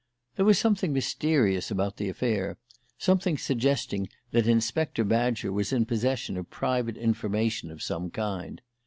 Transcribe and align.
There 0.35 0.45
was 0.45 0.57
something 0.57 0.93
mysterious 0.93 1.69
about 1.69 1.97
the 1.97 2.09
affair, 2.09 2.57
something 2.97 3.37
suggesting 3.37 4.09
that 4.31 4.47
Inspector 4.47 5.03
Badger 5.03 5.51
was 5.51 5.71
in 5.71 5.85
possession 5.85 6.37
of 6.37 6.49
private 6.49 6.97
information 6.97 7.69
of 7.69 7.83
some 7.83 8.09
kind. 8.09 8.63